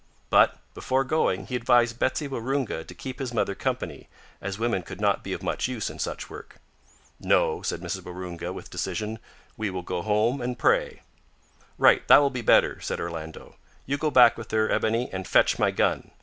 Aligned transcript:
But, 0.31 0.57
before 0.73 1.03
going, 1.03 1.45
he 1.45 1.55
advised 1.55 1.99
Betsy 1.99 2.27
Waroonga 2.27 2.83
to 2.87 2.95
keep 2.95 3.19
his 3.19 3.35
mother 3.35 3.53
company, 3.53 4.09
as 4.41 4.57
women 4.57 4.81
could 4.81 4.99
not 4.99 5.23
be 5.23 5.31
of 5.31 5.43
much 5.43 5.67
use 5.67 5.91
in 5.91 5.99
such 5.99 6.27
work. 6.27 6.55
"No," 7.19 7.61
said 7.61 7.81
Mrs 7.81 8.01
Waroonga, 8.01 8.51
with 8.51 8.71
decision; 8.71 9.19
"we 9.57 9.69
will 9.69 9.83
go 9.83 10.01
home 10.01 10.41
an' 10.41 10.55
pray." 10.55 11.03
"Right, 11.77 12.07
that 12.07 12.17
will 12.17 12.31
be 12.31 12.41
better," 12.41 12.81
said 12.81 12.99
Orlando. 12.99 13.57
"You 13.85 13.99
go 13.99 14.09
back 14.09 14.39
with 14.39 14.49
her, 14.49 14.71
Ebony, 14.71 15.07
and 15.13 15.27
fetch 15.27 15.59
my 15.59 15.69
gun. 15.69 16.09